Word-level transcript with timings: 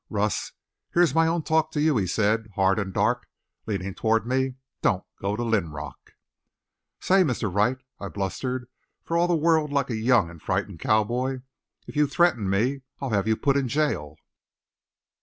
"Russ, 0.09 0.53
here's 0.95 1.13
my 1.13 1.27
own 1.27 1.43
talk 1.43 1.69
to 1.71 1.79
you," 1.79 1.95
he 1.95 2.07
said, 2.07 2.47
hard 2.55 2.79
and 2.79 2.91
dark, 2.91 3.27
leaning 3.67 3.93
toward 3.93 4.25
me. 4.25 4.55
"Don't 4.81 5.03
go 5.21 5.35
to 5.35 5.43
Linrock." 5.43 6.13
"Say, 6.99 7.21
Mr. 7.21 7.53
Wright," 7.53 7.77
I 7.99 8.07
blustered 8.07 8.67
for 9.03 9.15
all 9.15 9.27
the 9.27 9.35
world 9.35 9.71
like 9.71 9.91
a 9.91 9.95
young 9.95 10.27
and 10.31 10.41
frightened 10.41 10.79
cowboy, 10.79 11.41
"If 11.85 11.95
you 11.95 12.07
threaten 12.07 12.49
me 12.49 12.81
I'll 12.99 13.11
have 13.11 13.27
you 13.27 13.35
put 13.37 13.55
in 13.55 13.67
jail!" 13.67 14.15